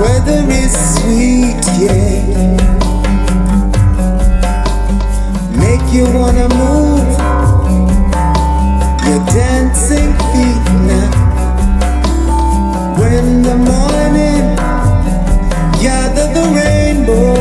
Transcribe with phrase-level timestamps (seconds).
[0.00, 2.56] weather is sweet, yeah.
[5.62, 7.06] Make you wanna move
[9.06, 11.10] your dancing feet now.
[12.98, 14.56] When the morning
[15.82, 17.34] gather the rainbow,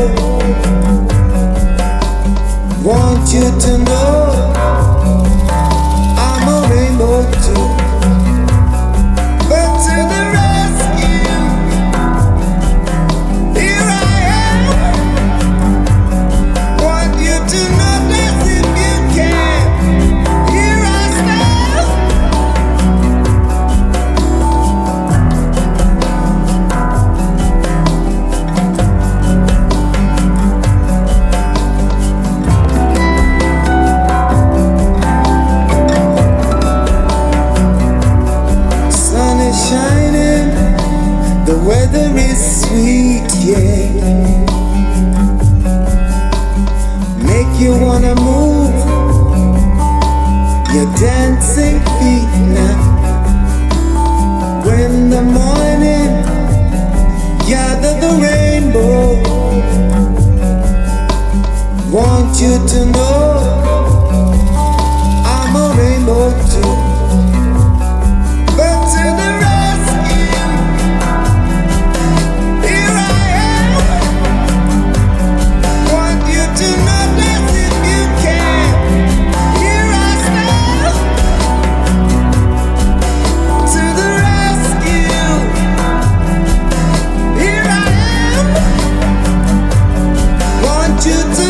[2.84, 4.15] want you to know
[47.60, 48.76] you wanna move
[50.74, 52.80] your dancing feet now.
[54.66, 56.12] When the morning
[57.48, 59.22] gather the rainbow,
[61.92, 63.35] want you to know
[91.06, 91.45] you do?